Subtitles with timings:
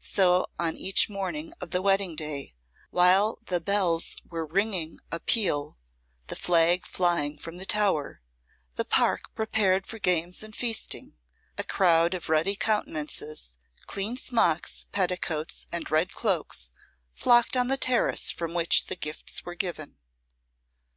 [0.00, 2.56] So on each morning of the wedding day,
[2.90, 5.78] while the bells were ringing a peal,
[6.26, 8.20] the flag flying from the Tower,
[8.74, 11.14] the park prepared for games and feasting,
[11.56, 13.56] a crowd of ruddy countenances,
[13.86, 16.72] clean smocks, petticoats, and red cloaks
[17.14, 19.96] flocked on the terrace from which the gifts were given.